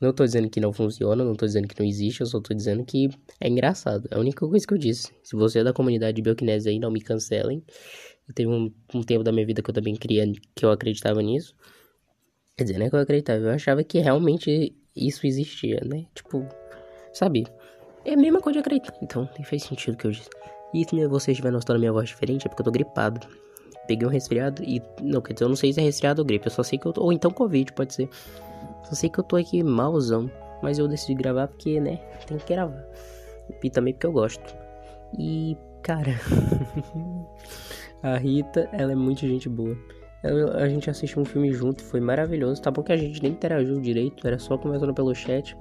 Não 0.00 0.12
tô 0.12 0.24
dizendo 0.24 0.50
que 0.50 0.58
não 0.58 0.72
funciona, 0.72 1.22
não 1.22 1.36
tô 1.36 1.46
dizendo 1.46 1.68
que 1.68 1.78
não 1.78 1.86
existe, 1.86 2.22
eu 2.22 2.26
só 2.26 2.40
tô 2.40 2.52
dizendo 2.52 2.84
que 2.84 3.10
é 3.40 3.48
engraçado. 3.48 4.08
É 4.10 4.16
a 4.16 4.18
única 4.18 4.44
coisa 4.44 4.66
que 4.66 4.74
eu 4.74 4.78
disse. 4.78 5.12
Se 5.22 5.36
você 5.36 5.60
é 5.60 5.64
da 5.64 5.72
comunidade 5.72 6.16
de 6.16 6.22
bioquinese 6.22 6.68
aí, 6.68 6.80
não 6.80 6.90
me 6.90 7.00
cancelem. 7.00 7.62
Teve 8.34 8.50
um, 8.50 8.72
um 8.92 9.02
tempo 9.04 9.22
da 9.22 9.30
minha 9.30 9.46
vida 9.46 9.62
que 9.62 9.70
eu 9.70 9.74
também 9.74 9.94
queria, 9.94 10.26
que 10.56 10.64
eu 10.64 10.72
acreditava 10.72 11.22
nisso. 11.22 11.54
Quer 12.56 12.64
dizer, 12.64 12.78
não 12.78 12.86
é 12.86 12.90
que 12.90 12.96
eu 12.96 13.00
acreditava, 13.00 13.38
eu 13.40 13.50
achava 13.50 13.82
que 13.82 13.98
realmente 13.98 14.76
isso 14.94 15.26
existia, 15.26 15.80
né? 15.84 16.06
Tipo, 16.14 16.46
sabe? 17.12 17.46
É 18.04 18.14
a 18.14 18.16
mesma 18.16 18.40
coisa 18.40 18.54
de 18.54 18.60
acreditar. 18.60 18.94
Então, 19.02 19.28
nem 19.34 19.44
fez 19.44 19.62
sentido 19.62 19.94
o 19.94 19.96
que 19.96 20.06
eu 20.06 20.10
disse. 20.10 20.28
E 20.72 20.84
se 20.84 21.06
você 21.06 21.32
estiver 21.32 21.50
notando 21.50 21.78
minha 21.78 21.92
voz 21.92 22.08
diferente, 22.08 22.46
é 22.46 22.48
porque 22.48 22.62
eu 22.62 22.64
tô 22.64 22.70
gripado. 22.70 23.26
Peguei 23.86 24.06
um 24.06 24.10
resfriado 24.10 24.62
e. 24.62 24.80
Não, 25.02 25.20
quer 25.20 25.32
dizer, 25.32 25.44
eu 25.44 25.48
não 25.48 25.56
sei 25.56 25.72
se 25.72 25.80
é 25.80 25.82
resfriado 25.82 26.22
ou 26.22 26.26
gripe. 26.26 26.46
Eu 26.46 26.50
só 26.50 26.62
sei 26.62 26.78
que 26.78 26.86
eu 26.86 26.92
tô. 26.92 27.02
Ou 27.02 27.12
então 27.12 27.30
Covid, 27.30 27.72
pode 27.72 27.94
ser. 27.94 28.08
Só 28.84 28.94
sei 28.94 29.10
que 29.10 29.18
eu 29.18 29.24
tô 29.24 29.36
aqui 29.36 29.62
malzão. 29.62 30.30
Mas 30.62 30.78
eu 30.78 30.86
decidi 30.86 31.14
gravar 31.14 31.48
porque, 31.48 31.80
né? 31.80 31.96
Tem 32.26 32.38
que 32.38 32.54
gravar. 32.54 32.84
E 33.62 33.70
também 33.70 33.92
porque 33.92 34.06
eu 34.06 34.12
gosto. 34.12 34.54
E, 35.18 35.56
cara. 35.82 36.12
A 38.02 38.16
Rita, 38.16 38.68
ela 38.72 38.92
é 38.92 38.94
muito 38.94 39.20
gente 39.20 39.48
boa. 39.48 39.76
A 40.22 40.68
gente 40.68 40.90
assistiu 40.90 41.22
um 41.22 41.24
filme 41.24 41.52
junto, 41.52 41.82
foi 41.82 42.00
maravilhoso. 42.00 42.60
Tá 42.60 42.70
bom 42.70 42.82
que 42.82 42.92
a 42.92 42.96
gente 42.96 43.22
nem 43.22 43.32
interagiu 43.32 43.80
direito, 43.80 44.26
era 44.26 44.38
só 44.38 44.58
conversando 44.58 44.92
pelo 44.92 45.14
chat 45.14 45.56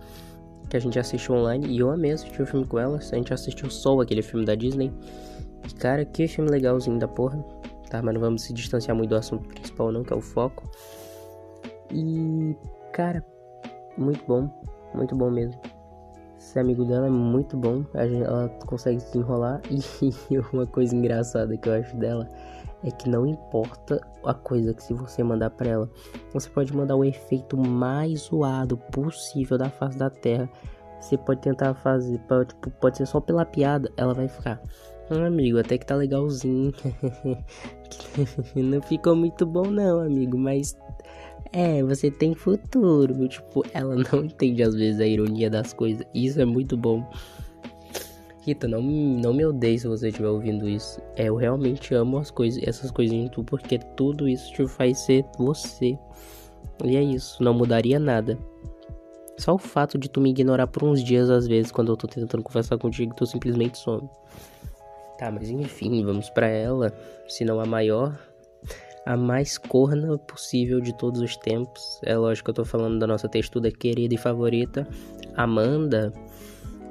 que 0.70 0.78
a 0.78 0.80
gente 0.80 1.00
assistiu 1.00 1.36
online. 1.36 1.68
E 1.68 1.80
eu 1.80 1.90
amei 1.90 2.12
assistir 2.12 2.42
o 2.42 2.46
filme 2.46 2.66
com 2.66 2.78
ela. 2.78 2.98
A 2.98 3.16
gente 3.16 3.34
assistiu 3.34 3.70
Soul, 3.70 4.02
aquele 4.02 4.22
filme 4.22 4.46
da 4.46 4.56
Disney. 4.56 4.92
E 5.68 5.74
cara, 5.74 6.06
que 6.06 6.28
filme 6.28 6.50
legalzinho 6.50 7.00
da 7.00 7.08
porra. 7.08 7.44
Tá, 7.90 8.02
mas 8.04 8.14
não 8.14 8.22
vamos 8.22 8.44
se 8.44 8.54
distanciar 8.54 8.96
muito 8.96 9.10
do 9.10 9.16
assunto 9.16 9.48
principal, 9.48 9.92
não, 9.92 10.04
que 10.04 10.14
é 10.14 10.16
o 10.16 10.22
foco. 10.22 10.70
E, 11.92 12.56
cara, 12.94 13.26
muito 13.98 14.24
bom. 14.28 14.50
Muito 14.94 15.16
bom 15.16 15.32
mesmo. 15.32 15.60
Esse 16.38 16.60
amigo 16.60 16.86
dela 16.86 17.08
é 17.08 17.10
muito 17.10 17.58
bom, 17.58 17.84
ela 17.94 18.48
consegue 18.66 19.00
se 19.00 19.18
enrolar. 19.18 19.62
E 20.32 20.40
uma 20.54 20.66
coisa 20.66 20.96
engraçada 20.96 21.58
que 21.58 21.68
eu 21.68 21.74
acho 21.74 21.96
dela 21.98 22.30
é 22.84 22.92
que 22.92 23.10
não 23.10 23.26
importa 23.26 24.00
a 24.24 24.34
coisa 24.34 24.74
que 24.74 24.84
se 24.84 24.94
você 24.94 25.24
mandar 25.24 25.50
para 25.50 25.70
ela, 25.70 25.90
você 26.34 26.50
pode 26.50 26.76
mandar 26.76 26.96
o 26.96 27.04
efeito 27.04 27.58
mais 27.58 28.22
zoado 28.22 28.78
possível 28.78 29.58
da 29.58 29.70
face 29.70 29.98
da 29.98 30.10
Terra. 30.10 30.50
Você 31.00 31.18
pode 31.18 31.42
tentar 31.42 31.74
fazer, 31.76 32.20
pode, 32.20 32.50
tipo, 32.50 32.70
pode 32.72 32.98
ser 32.98 33.06
só 33.06 33.20
pela 33.20 33.46
piada, 33.46 33.92
ela 33.96 34.14
vai 34.14 34.28
ficar. 34.28 34.62
Ah, 35.10 35.26
amigo, 35.26 35.58
até 35.60 35.78
que 35.78 35.86
tá 35.86 35.96
legalzinho. 35.96 36.74
não 38.56 38.82
ficou 38.82 39.16
muito 39.16 39.46
bom 39.46 39.66
não, 39.66 40.00
amigo, 40.02 40.38
mas 40.38 40.78
é, 41.52 41.82
você 41.84 42.12
tem 42.12 42.36
futuro. 42.36 43.28
Tipo, 43.28 43.64
ela 43.74 43.96
não 43.96 44.24
entende 44.24 44.62
às 44.62 44.76
vezes 44.76 45.02
a 45.02 45.08
ironia 45.08 45.50
das 45.50 45.74
coisas. 45.74 46.06
Isso 46.14 46.40
é 46.40 46.46
muito 46.46 46.78
bom. 46.78 47.10
Rita, 48.42 48.68
não, 48.68 48.82
não 48.82 49.34
me 49.34 49.46
odeie 49.46 49.78
se 49.78 49.88
você 49.88 50.08
estiver 50.10 50.30
ouvindo 50.30 50.68
isso. 50.68 51.02
É, 51.16 51.26
eu 51.26 51.36
realmente 51.36 51.94
amo 51.94 52.18
as 52.18 52.32
coisas, 52.32 52.62
essas 52.66 52.90
coisas 52.90 53.16
em 53.16 53.28
tu, 53.28 53.44
porque 53.44 53.78
tudo 53.98 54.28
isso 54.28 54.52
te 54.54 54.68
faz 54.68 55.00
ser 55.00 55.26
você. 55.38 55.98
E 56.84 56.96
é 56.96 57.04
isso, 57.04 57.44
não 57.44 57.54
mudaria 57.54 58.00
nada. 58.00 58.38
Só 59.38 59.56
o 59.56 59.58
fato 59.58 59.98
de 59.98 60.10
tu 60.10 60.20
me 60.20 60.30
ignorar 60.30 60.68
por 60.68 60.84
uns 60.84 61.04
dias 61.04 61.30
às 61.30 61.48
vezes 61.48 61.72
quando 61.72 61.92
eu 61.92 61.98
tô 61.98 62.08
tentando 62.08 62.44
conversar 62.44 62.78
contigo, 62.78 63.14
tu 63.16 63.26
simplesmente 63.26 63.78
some. 63.78 64.10
Tá, 65.18 65.30
mas 65.30 65.50
enfim, 65.50 66.04
vamos 66.04 66.30
para 66.30 66.48
ela, 66.48 66.94
se 67.28 67.44
não 67.44 67.60
a 67.60 67.66
maior 67.66 68.18
a 69.06 69.18
mais 69.18 69.58
corna 69.58 70.20
possível 70.20 70.80
de 70.80 70.94
todos 70.94 71.20
os 71.20 71.36
tempos. 71.36 72.00
É 72.04 72.16
lógico 72.16 72.46
que 72.46 72.50
eu 72.52 72.64
tô 72.64 72.66
falando 72.66 73.00
da 73.00 73.08
nossa 73.08 73.28
textura 73.28 73.72
querida 73.72 74.14
e 74.14 74.18
favorita, 74.18 74.88
Amanda. 75.36 76.14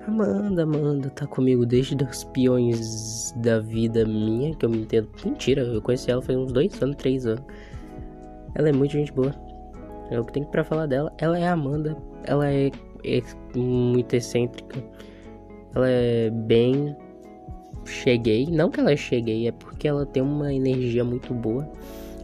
Amanda, 0.08 0.62
Amanda, 0.62 1.10
tá 1.10 1.26
comigo 1.26 1.66
desde 1.66 1.94
os 2.02 2.24
peões 2.24 3.30
da 3.36 3.60
vida 3.60 4.06
minha, 4.06 4.54
que 4.54 4.64
eu 4.64 4.70
me 4.70 4.78
entendo. 4.78 5.06
Mentira, 5.22 5.60
eu 5.60 5.82
conheci 5.82 6.10
ela 6.10 6.22
faz 6.22 6.38
uns 6.38 6.50
dois 6.50 6.82
anos, 6.82 6.96
três 6.96 7.26
anos. 7.26 7.44
Ela 8.54 8.70
é 8.70 8.72
muito 8.72 8.92
gente 8.92 9.12
boa. 9.12 9.34
É 10.10 10.18
o 10.18 10.24
que 10.24 10.32
tem 10.32 10.44
pra 10.44 10.64
falar 10.64 10.86
dela. 10.86 11.12
Ela 11.18 11.38
é 11.38 11.46
Amanda. 11.46 11.94
Ela 12.24 12.50
é, 12.50 12.70
é 13.04 13.22
muito 13.54 14.14
excêntrica. 14.14 14.82
Ela 15.74 15.90
é 15.90 16.30
bem. 16.30 16.96
Cheguei. 17.84 18.46
Não 18.46 18.70
que 18.70 18.80
ela 18.80 18.96
cheguei, 18.96 19.46
é 19.46 19.52
porque 19.52 19.86
ela 19.86 20.06
tem 20.06 20.22
uma 20.22 20.54
energia 20.54 21.04
muito 21.04 21.34
boa. 21.34 21.70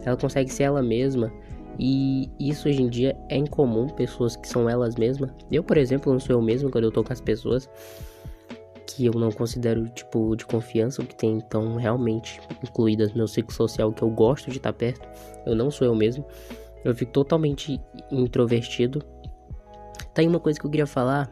Ela 0.03 0.17
consegue 0.17 0.51
ser 0.51 0.63
ela 0.63 0.81
mesma. 0.81 1.31
E 1.77 2.29
isso 2.39 2.69
hoje 2.69 2.81
em 2.81 2.89
dia 2.89 3.17
é 3.29 3.37
incomum, 3.37 3.87
pessoas 3.87 4.35
que 4.35 4.47
são 4.47 4.69
elas 4.69 4.95
mesmas. 4.95 5.31
Eu, 5.51 5.63
por 5.63 5.77
exemplo, 5.77 6.11
não 6.11 6.19
sou 6.19 6.35
eu 6.35 6.41
mesmo 6.41 6.69
quando 6.69 6.85
eu 6.85 6.91
tô 6.91 7.03
com 7.03 7.11
as 7.11 7.21
pessoas 7.21 7.69
que 8.87 9.05
eu 9.05 9.13
não 9.13 9.31
considero 9.31 9.87
tipo 9.89 10.35
de 10.35 10.45
confiança, 10.45 11.01
ou 11.01 11.07
que 11.07 11.15
tem 11.15 11.37
então 11.37 11.75
realmente 11.75 12.39
incluídas 12.63 13.11
no 13.11 13.17
meu 13.17 13.27
ciclo 13.27 13.53
social 13.53 13.91
que 13.91 14.01
eu 14.01 14.09
gosto 14.09 14.49
de 14.49 14.57
estar 14.57 14.71
perto. 14.71 15.07
Eu 15.45 15.55
não 15.55 15.69
sou 15.69 15.85
eu 15.85 15.95
mesmo. 15.95 16.25
Eu 16.83 16.95
fico 16.95 17.11
totalmente 17.11 17.81
introvertido. 18.11 19.03
Tá 20.13 20.21
aí 20.21 20.27
uma 20.27 20.39
coisa 20.39 20.59
que 20.59 20.65
eu 20.65 20.69
queria 20.69 20.85
falar, 20.85 21.29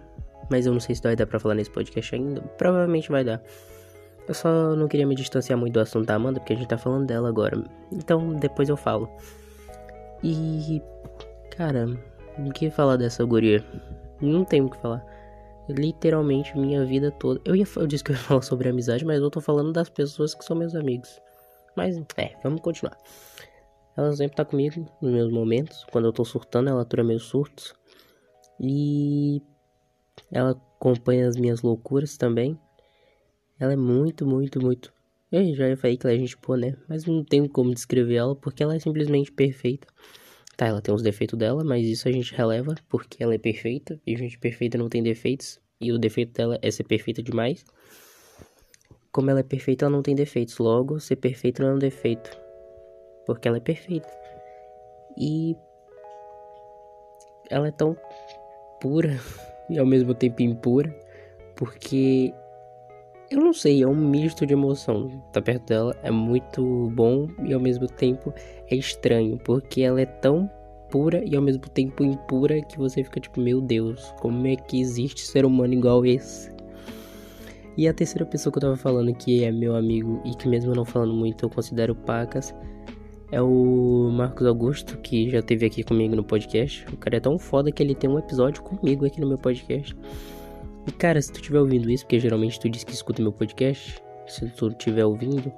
mas 0.50 0.66
eu 0.66 0.74
não 0.74 0.80
sei 0.80 0.96
se 0.96 1.02
vai 1.02 1.16
dar 1.16 1.26
pra 1.26 1.40
falar 1.40 1.56
nesse 1.56 1.72
podcast 1.72 2.16
ainda. 2.16 2.42
Provavelmente 2.58 3.10
vai 3.10 3.24
dar. 3.24 3.42
Eu 4.28 4.34
só 4.34 4.76
não 4.76 4.88
queria 4.88 5.06
me 5.06 5.16
distanciar 5.16 5.58
muito 5.58 5.74
do 5.74 5.80
assunto 5.80 6.06
da 6.06 6.16
Amanda, 6.16 6.40
porque 6.40 6.54
a 6.54 6.56
gente 6.56 6.68
tá 6.68 6.78
falando 6.78 7.06
dela 7.06 7.30
agora. 7.30 7.64
Então 7.92 8.34
depois 8.34 8.68
eu 8.68 8.76
falo. 8.76 9.10
E. 10.24 10.82
Cara, 11.52 11.86
o 12.40 12.52
que 12.52 12.70
falar 12.72 12.96
dessa 12.96 13.24
guria? 13.26 13.64
Não 14.22 14.46
tenho 14.46 14.66
o 14.66 14.70
que 14.70 14.78
falar. 14.78 15.06
Literalmente 15.70 16.58
minha 16.58 16.86
vida 16.86 17.12
toda. 17.12 17.42
Eu, 17.46 17.56
ia, 17.56 17.66
eu 17.76 17.88
disse 17.88 18.04
que 18.04 18.12
eu 18.12 18.16
ia 18.16 18.22
falar 18.24 18.42
sobre 18.42 18.70
amizade, 18.70 19.06
mas 19.06 19.20
eu 19.20 19.30
tô 19.30 19.42
falando 19.42 19.74
das 19.74 19.90
pessoas 19.90 20.34
que 20.34 20.44
são 20.44 20.56
meus 20.56 20.76
amigos. 20.76 21.22
Mas, 21.76 21.98
é, 22.18 22.36
vamos 22.44 22.62
continuar. 22.62 22.98
Ela 23.96 24.16
sempre 24.16 24.36
tá 24.36 24.46
comigo 24.46 24.86
nos 25.02 25.12
meus 25.12 25.32
momentos. 25.32 25.86
Quando 25.92 26.06
eu 26.06 26.14
tô 26.14 26.24
surtando, 26.26 26.70
ela 26.70 26.82
atura 26.82 27.04
meus 27.04 27.24
surtos. 27.24 27.76
E 28.60 29.42
ela 30.32 30.52
acompanha 30.52 31.28
as 31.28 31.36
minhas 31.36 31.62
loucuras 31.62 32.18
também. 32.18 32.60
Ela 33.60 33.74
é 33.74 33.78
muito, 33.78 34.26
muito, 34.26 34.62
muito. 34.62 34.94
Eu 35.34 35.56
já 35.56 35.76
falei 35.76 35.98
que 35.98 36.06
ela 36.06 36.16
é 36.16 36.20
gente 36.20 36.38
boa, 36.38 36.56
né? 36.56 36.78
Mas 36.88 37.06
não 37.06 37.24
tenho 37.24 37.50
como 37.50 37.74
descrever 37.74 38.18
ela 38.18 38.36
porque 38.36 38.62
ela 38.62 38.76
é 38.76 38.80
simplesmente 38.80 39.32
perfeita. 39.32 39.88
Tá, 40.56 40.68
ela 40.68 40.80
tem 40.80 40.94
os 40.94 41.02
defeitos 41.02 41.40
dela, 41.40 41.64
mas 41.64 41.88
isso 41.88 42.08
a 42.08 42.12
gente 42.12 42.36
releva 42.36 42.76
porque 42.88 43.24
ela 43.24 43.34
é 43.34 43.40
perfeita. 43.40 44.00
E 44.06 44.16
gente 44.16 44.38
perfeita 44.38 44.78
não 44.78 44.88
tem 44.88 45.02
defeitos. 45.02 45.60
E 45.82 45.92
o 45.92 45.98
defeito 45.98 46.34
dela 46.34 46.60
é 46.62 46.70
ser 46.70 46.84
perfeita 46.84 47.24
demais. 47.24 47.66
Como 49.12 49.32
ela 49.32 49.40
é 49.40 49.44
perfeita, 49.44 49.86
ela 49.86 49.96
não 49.96 50.04
tem 50.04 50.14
defeitos. 50.14 50.60
Logo, 50.60 51.00
ser 51.00 51.16
perfeita 51.16 51.64
não 51.64 51.72
é 51.72 51.74
um 51.74 51.80
defeito 51.80 52.30
porque 53.26 53.48
ela 53.48 53.58
é 53.58 53.60
perfeita. 53.60 54.08
E 55.18 55.56
ela 57.50 57.70
é 57.70 57.72
tão 57.72 57.98
pura 58.80 59.20
e 59.68 59.80
ao 59.80 59.86
mesmo 59.88 60.14
tempo 60.14 60.44
impura, 60.44 60.96
porque 61.56 62.32
eu 63.30 63.40
não 63.40 63.54
sei, 63.54 63.82
é 63.82 63.88
um 63.88 63.96
misto 63.96 64.46
de 64.46 64.54
emoção. 64.54 65.24
Tá 65.32 65.42
perto 65.42 65.68
dela 65.68 65.96
é 66.04 66.12
muito 66.12 66.90
bom 66.94 67.28
e 67.44 67.54
ao 67.54 67.60
mesmo 67.60 67.88
tempo 67.88 68.34
é 68.70 68.76
estranho, 68.76 69.38
porque 69.44 69.82
ela 69.82 70.02
é 70.02 70.06
tão 70.06 70.50
pura 70.90 71.24
e 71.26 71.36
ao 71.36 71.42
mesmo 71.42 71.64
tempo 71.70 72.04
impura 72.04 72.62
que 72.62 72.78
você 72.78 73.04
fica 73.04 73.20
tipo, 73.20 73.42
meu 73.42 73.60
Deus, 73.60 74.14
como 74.22 74.46
é 74.46 74.56
que 74.56 74.80
existe 74.80 75.22
ser 75.22 75.46
humano 75.46 75.74
igual 75.74 76.06
esse? 76.06 76.52
E 77.76 77.88
a 77.88 77.94
terceira 77.94 78.26
pessoa 78.26 78.52
que 78.52 78.60
eu 78.60 78.62
tava 78.62 78.78
falando 78.78 79.14
que 79.16 79.44
é 79.44 79.52
meu 79.52 79.76
amigo 79.76 80.22
e 80.24 80.36
que 80.36 80.48
mesmo 80.48 80.76
não 80.76 80.86
falando 80.86 81.14
muito 81.14 81.44
eu 81.44 81.50
considero 81.50 81.96
pacas 81.96 82.54
é 83.32 83.42
o 83.42 84.12
Marcos 84.14 84.46
Augusto, 84.46 84.96
que 85.00 85.28
já 85.32 85.40
esteve 85.40 85.66
aqui 85.66 85.84
comigo 85.84 86.16
no 86.16 86.24
podcast. 86.24 86.86
O 86.94 86.98
cara 86.98 87.18
é 87.18 87.20
tão 87.20 87.40
foda 87.40 87.72
que 87.72 87.82
ele 87.82 87.96
tem 87.96 88.08
um 88.08 88.20
episódio 88.20 88.62
comigo 88.62 89.08
aqui 89.08 89.20
no 89.20 89.28
meu 89.28 89.40
podcast. 89.40 89.96
E 90.88 90.92
cara, 90.92 91.22
se 91.22 91.32
tu 91.32 91.38
estiver 91.38 91.60
ouvindo 91.60 91.90
isso, 91.90 92.04
porque 92.06 92.20
geralmente 92.20 92.60
tu 92.60 92.70
diz 92.70 92.84
que 92.84 92.94
escuta 92.94 93.22
meu 93.22 93.32
podcast, 93.32 94.02
se 94.28 94.48
tu 94.50 94.68
estiver 94.68 95.06
ouvindo, 95.06 95.52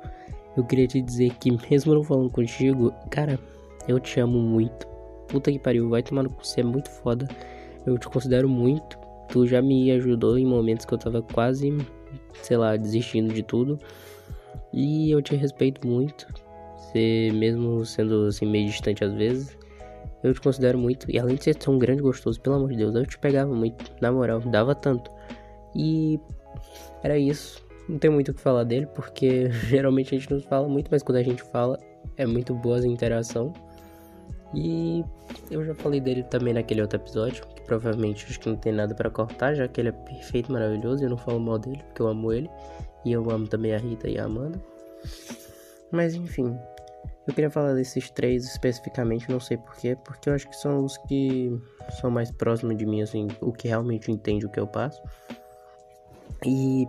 eu 0.56 0.64
queria 0.64 0.88
te 0.88 1.02
dizer 1.02 1.34
que 1.36 1.52
mesmo 1.70 1.94
não 1.94 2.04
falando 2.04 2.30
contigo, 2.30 2.94
cara, 3.10 3.40
eu 3.88 4.00
te 4.00 4.20
amo 4.20 4.40
muito. 4.40 4.88
Puta 5.28 5.52
que 5.52 5.60
pariu, 5.60 5.90
vai 5.90 6.04
tomar 6.04 6.24
no 6.24 6.30
cu, 6.30 6.46
você 6.46 6.62
é 6.62 6.64
muito 6.64 6.90
foda. 6.90 7.28
Eu 7.86 7.98
te 7.98 8.08
considero 8.08 8.48
muito. 8.48 8.98
Tu 9.30 9.48
já 9.48 9.62
me 9.62 9.92
ajudou 9.92 10.38
em 10.38 10.46
momentos 10.46 10.86
que 10.86 10.94
eu 10.94 10.98
tava 10.98 11.22
quase, 11.22 11.76
sei 12.42 12.58
lá, 12.58 12.76
desistindo 12.76 13.34
de 13.34 13.42
tudo. 13.42 13.80
E 14.72 15.10
eu 15.12 15.22
te 15.22 15.36
respeito 15.36 15.88
muito 15.88 16.28
você, 16.96 17.30
mesmo 17.34 17.86
sendo 17.86 18.28
assim 18.28 18.46
meio 18.46 18.68
distante 18.68 19.04
às 19.04 19.14
vezes, 19.14 19.58
eu 20.26 20.34
te 20.34 20.42
considero 20.42 20.78
muito. 20.78 21.10
E 21.10 21.20
além 21.20 21.36
de 21.36 21.44
ser 21.44 21.56
tão 21.56 21.78
grande 21.78 22.02
gostoso, 22.02 22.42
pelo 22.42 22.56
amor 22.56 22.70
de 22.70 22.78
Deus, 22.78 22.96
eu 22.96 23.06
te 23.06 23.18
pegava 23.18 23.54
muito, 23.54 23.92
na 24.02 24.12
moral, 24.12 24.40
dava 24.40 24.74
tanto. 24.74 25.12
E 25.76 26.20
era 27.04 27.18
isso. 27.18 27.64
Não 27.88 28.00
tem 28.00 28.10
muito 28.10 28.32
o 28.32 28.34
que 28.34 28.42
falar 28.42 28.64
dele, 28.64 28.88
porque 28.88 29.52
geralmente 29.70 30.16
a 30.16 30.18
gente 30.18 30.32
não 30.32 30.42
fala 30.42 30.68
muito, 30.68 30.90
mas 30.90 31.04
quando 31.04 31.18
a 31.18 31.24
gente 31.24 31.44
fala, 31.44 31.78
é 32.18 32.26
muito 32.26 32.56
boa 32.56 32.80
a 32.80 32.88
interação. 32.88 33.54
E 34.54 35.04
eu 35.52 35.64
já 35.64 35.76
falei 35.76 36.00
dele 36.00 36.24
também 36.24 36.54
naquele 36.54 36.82
outro 36.82 36.98
episódio, 36.98 37.46
que 37.48 37.62
provavelmente 37.62 38.26
acho 38.28 38.40
que 38.40 38.50
não 38.50 38.56
tem 38.56 38.72
nada 38.72 38.96
para 38.96 39.10
cortar, 39.10 39.54
já 39.54 39.68
que 39.68 39.82
ele 39.82 39.90
é 39.90 39.92
perfeito, 39.92 40.52
maravilhoso, 40.52 41.04
e 41.04 41.06
eu 41.06 41.10
não 41.10 41.18
falo 41.18 41.40
mal 41.40 41.60
dele, 41.60 41.84
porque 41.88 42.02
eu 42.02 42.08
amo 42.08 42.32
ele. 42.34 42.50
E 43.04 43.12
eu 43.12 43.30
amo 43.30 43.48
também 43.48 43.76
a 43.76 43.78
Rita 43.78 44.10
e 44.10 44.18
a 44.18 44.26
Amanda. 44.26 44.60
Mas 45.92 46.16
enfim, 46.16 46.58
eu 47.28 47.34
queria 47.34 47.50
falar 47.50 47.74
desses 47.74 48.10
três 48.12 48.46
especificamente, 48.46 49.30
não 49.30 49.40
sei 49.40 49.58
porquê, 49.58 49.96
porque 49.96 50.30
eu 50.30 50.34
acho 50.34 50.48
que 50.48 50.56
são 50.56 50.86
os 50.86 50.98
que 50.98 51.52
são 52.00 52.12
mais 52.12 52.32
próximos 52.32 52.78
de 52.78 52.86
mim, 52.86 53.02
assim, 53.02 53.28
o 53.42 53.52
que 53.52 53.68
realmente 53.68 54.12
entende 54.12 54.46
o 54.46 54.50
que 54.50 54.60
eu 54.60 54.68
passo. 54.68 55.02
E, 56.46 56.88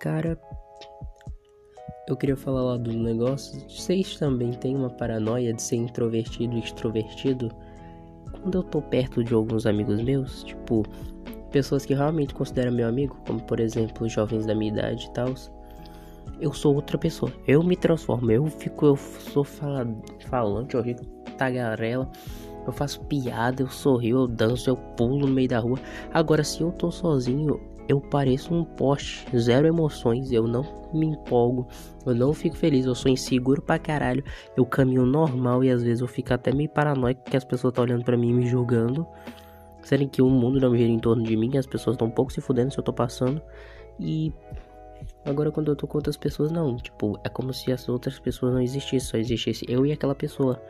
cara, 0.00 0.36
eu 2.08 2.16
queria 2.16 2.36
falar 2.36 2.62
lá 2.62 2.76
do 2.76 2.92
negócio. 2.92 3.60
Vocês 3.70 4.16
também 4.16 4.52
têm 4.52 4.74
uma 4.74 4.90
paranoia 4.90 5.52
de 5.52 5.62
ser 5.62 5.76
introvertido 5.76 6.56
e 6.56 6.60
extrovertido? 6.60 7.48
Quando 8.32 8.58
eu 8.58 8.62
tô 8.64 8.82
perto 8.82 9.22
de 9.22 9.34
alguns 9.34 9.66
amigos 9.66 10.02
meus, 10.02 10.42
tipo, 10.42 10.82
pessoas 11.52 11.86
que 11.86 11.94
realmente 11.94 12.34
consideram 12.34 12.72
meu 12.72 12.88
amigo, 12.88 13.16
como 13.24 13.40
por 13.44 13.60
exemplo, 13.60 14.08
jovens 14.08 14.46
da 14.46 14.54
minha 14.54 14.72
idade 14.72 15.06
e 15.06 15.12
tal 15.12 15.32
eu 16.42 16.52
sou 16.52 16.74
outra 16.74 16.98
pessoa. 16.98 17.32
Eu 17.46 17.62
me 17.62 17.76
transformo. 17.76 18.30
Eu 18.30 18.46
fico, 18.46 18.84
eu 18.84 18.96
sou 18.96 19.44
fala, 19.44 19.86
falante, 20.28 20.74
eu 20.74 20.82
rico, 20.82 21.04
tagarela. 21.38 22.10
Eu 22.66 22.72
faço 22.72 23.00
piada, 23.04 23.62
eu 23.62 23.68
sorrio, 23.68 24.18
eu 24.18 24.28
danço, 24.28 24.68
eu 24.68 24.76
pulo 24.76 25.20
no 25.20 25.28
meio 25.28 25.48
da 25.48 25.58
rua. 25.58 25.78
Agora, 26.12 26.44
se 26.44 26.60
eu 26.60 26.70
tô 26.72 26.90
sozinho, 26.90 27.60
eu 27.88 28.00
pareço 28.00 28.54
um 28.54 28.64
poste, 28.64 29.26
zero 29.36 29.66
emoções, 29.66 30.30
eu 30.30 30.46
não 30.46 30.64
me 30.92 31.06
empolgo, 31.06 31.66
eu 32.06 32.14
não 32.14 32.32
fico 32.32 32.56
feliz, 32.56 32.86
eu 32.86 32.94
sou 32.94 33.10
inseguro 33.10 33.60
pra 33.62 33.78
caralho. 33.78 34.22
Eu 34.56 34.64
caminho 34.64 35.06
normal 35.06 35.64
e 35.64 35.70
às 35.70 35.82
vezes 35.82 36.00
eu 36.00 36.08
fico 36.08 36.32
até 36.34 36.52
meio 36.52 36.68
paranoico 36.68 37.22
que 37.24 37.36
as 37.36 37.44
pessoas 37.44 37.72
estão 37.72 37.84
olhando 37.84 38.04
para 38.04 38.16
mim 38.16 38.30
e 38.30 38.34
me 38.34 38.46
julgando. 38.46 39.06
Sendo 39.82 40.08
que 40.08 40.22
o 40.22 40.30
mundo 40.30 40.60
não 40.60 40.76
gira 40.76 40.90
em 40.90 40.98
torno 40.98 41.24
de 41.24 41.36
mim, 41.36 41.56
as 41.56 41.66
pessoas 41.66 41.94
estão 41.94 42.06
um 42.06 42.12
pouco 42.12 42.32
se 42.32 42.40
fudendo 42.40 42.72
se 42.72 42.78
eu 42.78 42.84
tô 42.84 42.92
passando. 42.92 43.42
E 43.98 44.32
Agora 45.24 45.50
quando 45.50 45.70
eu 45.70 45.76
tô 45.76 45.86
com 45.86 45.98
outras 45.98 46.16
pessoas, 46.16 46.50
não. 46.50 46.76
Tipo, 46.76 47.18
é 47.24 47.28
como 47.28 47.52
se 47.52 47.72
as 47.72 47.88
outras 47.88 48.18
pessoas 48.18 48.52
não 48.52 48.60
existissem, 48.60 49.00
só 49.00 49.16
existisse 49.16 49.64
eu 49.68 49.86
e 49.86 49.92
aquela 49.92 50.14
pessoa. 50.14 50.60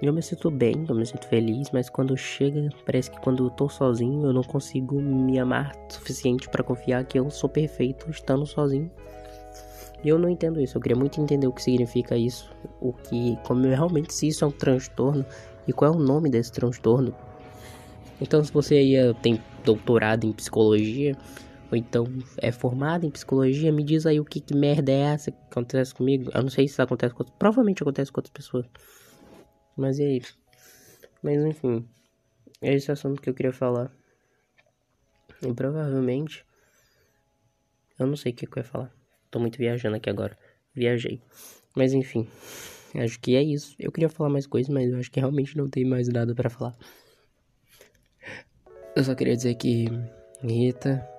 Eu 0.00 0.12
me 0.12 0.20
sinto 0.20 0.50
bem, 0.50 0.84
eu 0.88 0.94
me 0.96 1.06
sinto 1.06 1.26
feliz, 1.28 1.70
mas 1.72 1.88
quando 1.88 2.16
chega, 2.16 2.68
parece 2.84 3.08
que 3.08 3.20
quando 3.20 3.44
eu 3.44 3.50
tô 3.50 3.68
sozinho, 3.68 4.26
eu 4.26 4.32
não 4.32 4.42
consigo 4.42 5.00
me 5.00 5.38
amar 5.38 5.72
suficiente 5.88 6.48
para 6.48 6.64
confiar 6.64 7.04
que 7.04 7.18
eu 7.18 7.30
sou 7.30 7.48
perfeito 7.48 8.10
estando 8.10 8.44
sozinho. 8.44 8.90
E 10.02 10.08
eu 10.08 10.18
não 10.18 10.28
entendo 10.28 10.60
isso, 10.60 10.76
eu 10.76 10.82
queria 10.82 10.96
muito 10.96 11.20
entender 11.20 11.46
o 11.46 11.52
que 11.52 11.62
significa 11.62 12.16
isso, 12.16 12.50
o 12.80 12.92
que, 12.92 13.38
como 13.44 13.62
realmente 13.62 14.12
se 14.12 14.26
isso 14.26 14.44
é 14.44 14.48
um 14.48 14.50
transtorno 14.50 15.24
e 15.68 15.72
qual 15.72 15.92
é 15.92 15.96
o 15.96 16.00
nome 16.00 16.28
desse 16.28 16.50
transtorno. 16.50 17.14
Então, 18.20 18.42
se 18.42 18.52
você 18.52 18.74
aí 18.74 19.14
tem 19.22 19.40
doutorado 19.64 20.24
em 20.24 20.32
psicologia, 20.32 21.16
ou 21.72 21.78
então 21.78 22.06
é 22.36 22.52
formado 22.52 23.06
em 23.06 23.10
psicologia, 23.10 23.72
me 23.72 23.82
diz 23.82 24.04
aí 24.04 24.20
o 24.20 24.26
que, 24.26 24.42
que 24.42 24.54
merda 24.54 24.92
é 24.92 25.14
essa 25.14 25.32
que 25.32 25.38
acontece 25.50 25.94
comigo. 25.94 26.30
Eu 26.34 26.42
não 26.42 26.50
sei 26.50 26.68
se 26.68 26.74
isso 26.74 26.82
acontece 26.82 27.14
com 27.14 27.22
outras, 27.22 27.38
provavelmente 27.38 27.82
acontece 27.82 28.12
com 28.12 28.20
outras 28.20 28.30
pessoas. 28.30 28.66
Mas 29.74 29.98
é 29.98 30.18
isso. 30.18 30.38
Mas 31.22 31.42
enfim, 31.42 31.88
é 32.60 32.74
esse 32.74 32.92
assunto 32.92 33.22
que 33.22 33.30
eu 33.30 33.32
queria 33.32 33.54
falar. 33.54 33.90
E 35.40 35.50
provavelmente 35.54 36.44
eu 37.98 38.06
não 38.06 38.16
sei 38.16 38.32
o 38.32 38.34
que, 38.34 38.46
que 38.46 38.58
eu 38.58 38.60
ia 38.60 38.68
falar. 38.68 38.92
Tô 39.30 39.38
muito 39.40 39.56
viajando 39.56 39.96
aqui 39.96 40.10
agora. 40.10 40.36
Viajei. 40.74 41.22
Mas 41.74 41.94
enfim, 41.94 42.28
acho 42.96 43.18
que 43.18 43.34
é 43.34 43.42
isso. 43.42 43.74
Eu 43.78 43.90
queria 43.90 44.10
falar 44.10 44.28
mais 44.28 44.46
coisas, 44.46 44.70
mas 44.70 44.92
eu 44.92 44.98
acho 44.98 45.10
que 45.10 45.20
realmente 45.20 45.56
não 45.56 45.70
tem 45.70 45.86
mais 45.86 46.06
nada 46.06 46.34
para 46.34 46.50
falar. 46.50 46.76
Eu 48.94 49.02
só 49.02 49.14
queria 49.14 49.34
dizer 49.34 49.54
que 49.54 49.86
Rita 50.42 51.11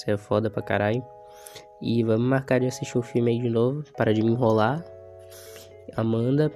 Você 0.00 0.12
é 0.12 0.16
foda 0.16 0.48
pra 0.48 0.62
caralho. 0.62 1.04
E 1.78 2.02
vamos 2.02 2.26
marcar 2.26 2.58
de 2.58 2.66
assistir 2.66 2.96
o 2.96 3.02
filme 3.02 3.32
aí 3.32 3.38
de 3.38 3.50
novo. 3.50 3.84
Para 3.98 4.14
de 4.14 4.22
me 4.22 4.30
enrolar. 4.30 4.82
Amanda. 5.94 6.50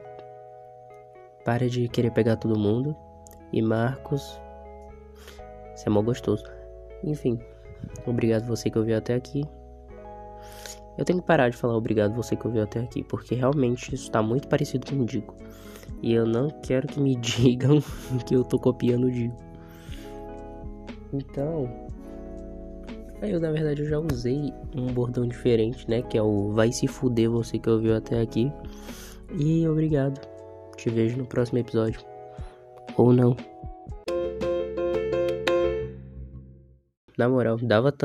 Para 1.44 1.68
de 1.68 1.86
querer 1.88 2.10
pegar 2.10 2.36
todo 2.36 2.58
mundo. 2.58 2.96
E 3.52 3.60
Marcos. 3.60 4.40
Você 5.74 5.88
é 5.88 5.90
mó 5.90 6.00
gostoso. 6.00 6.42
Enfim. 7.02 7.38
Obrigado 8.06 8.46
você 8.46 8.70
que 8.70 8.78
ouviu 8.78 8.96
até 8.96 9.14
aqui. 9.14 9.44
Eu 10.96 11.04
tenho 11.04 11.20
que 11.20 11.26
parar 11.26 11.50
de 11.50 11.56
falar 11.56 11.76
obrigado 11.76 12.14
você 12.14 12.36
que 12.36 12.46
ouviu 12.46 12.62
até 12.62 12.80
aqui, 12.80 13.02
porque 13.02 13.34
realmente 13.34 13.94
isso 13.94 14.10
tá 14.10 14.22
muito 14.22 14.48
parecido 14.48 14.86
com 14.86 15.02
o 15.02 15.04
Digo. 15.04 15.34
E 16.00 16.14
eu 16.14 16.24
não 16.24 16.48
quero 16.62 16.86
que 16.86 16.98
me 16.98 17.14
digam 17.20 17.82
que 18.24 18.34
eu 18.34 18.42
tô 18.42 18.58
copiando 18.58 19.08
o 19.08 19.10
Digo. 19.10 19.36
Então, 21.12 21.68
eu 23.26 23.40
na 23.40 23.50
verdade 23.50 23.82
eu 23.82 23.88
já 23.88 23.98
usei 23.98 24.52
um 24.74 24.86
bordão 24.92 25.26
diferente, 25.26 25.88
né, 25.88 26.02
que 26.02 26.16
é 26.18 26.22
o 26.22 26.52
vai 26.52 26.72
se 26.72 26.86
fuder 26.86 27.30
você 27.30 27.58
que 27.58 27.68
ouviu 27.68 27.96
até 27.96 28.20
aqui. 28.20 28.52
E 29.38 29.66
obrigado. 29.68 30.20
Te 30.76 30.90
vejo 30.90 31.16
no 31.16 31.26
próximo 31.26 31.58
episódio. 31.58 32.00
Ou 32.96 33.12
não. 33.12 33.36
Na 37.16 37.28
moral, 37.28 37.56
dava 37.58 37.92
tanto 37.92 38.02